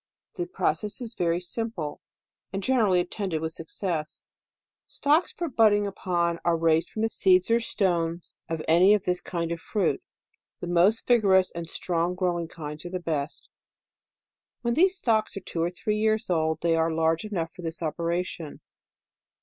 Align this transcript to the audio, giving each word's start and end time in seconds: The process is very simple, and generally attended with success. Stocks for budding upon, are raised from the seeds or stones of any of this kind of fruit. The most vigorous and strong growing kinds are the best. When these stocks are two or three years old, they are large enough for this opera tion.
The 0.33 0.47
process 0.47 0.99
is 0.99 1.13
very 1.13 1.39
simple, 1.39 2.01
and 2.51 2.63
generally 2.63 2.99
attended 2.99 3.39
with 3.39 3.51
success. 3.53 4.23
Stocks 4.87 5.31
for 5.31 5.47
budding 5.47 5.85
upon, 5.85 6.39
are 6.43 6.57
raised 6.57 6.89
from 6.89 7.03
the 7.03 7.09
seeds 7.11 7.51
or 7.51 7.59
stones 7.59 8.33
of 8.49 8.63
any 8.67 8.95
of 8.95 9.03
this 9.05 9.21
kind 9.21 9.51
of 9.51 9.59
fruit. 9.61 10.01
The 10.59 10.65
most 10.65 11.05
vigorous 11.05 11.51
and 11.51 11.69
strong 11.69 12.15
growing 12.15 12.47
kinds 12.47 12.83
are 12.83 12.89
the 12.89 12.99
best. 12.99 13.47
When 14.63 14.73
these 14.73 14.97
stocks 14.97 15.37
are 15.37 15.41
two 15.41 15.61
or 15.61 15.69
three 15.69 15.97
years 15.97 16.31
old, 16.31 16.61
they 16.61 16.75
are 16.75 16.89
large 16.89 17.23
enough 17.23 17.51
for 17.53 17.61
this 17.61 17.83
opera 17.83 18.23
tion. 18.23 18.59